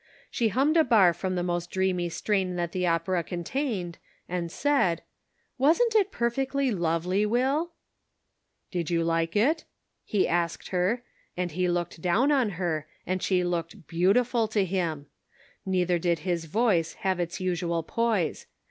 [0.31, 5.03] She hummed a bar from the most dreamy strain that the opera contained, and said:"
[5.59, 7.73] Wasn't it perfectly lovely, Will?"
[8.71, 9.63] "Did you like it?"
[10.03, 11.03] he asked her,
[11.37, 15.05] and he looked down on her, and she looked beautiful to him;
[15.67, 18.47] neither did his voice have its usual poise.